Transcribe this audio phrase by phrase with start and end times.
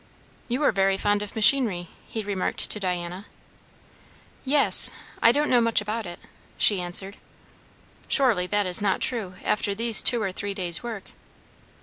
[0.47, 3.27] "You are very fond of machinery," he remarked to Diana.
[4.43, 4.89] "Yes
[5.21, 6.17] I don't know much about it,"
[6.57, 7.17] she answered.
[8.07, 11.11] "Surely that is not true after these two or three days' work?"